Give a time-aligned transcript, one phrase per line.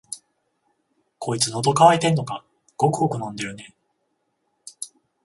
[1.19, 2.43] こいつ、のど渇いてんのか、
[2.75, 3.75] ごくごく飲んでるね。